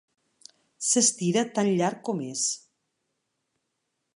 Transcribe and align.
S'estira 0.85 1.43
tan 1.59 1.69
llarg 1.81 2.01
com 2.09 2.25
és. 2.31 2.47